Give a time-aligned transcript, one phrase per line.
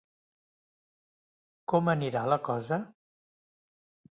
[1.73, 2.81] Com anirà la cosa?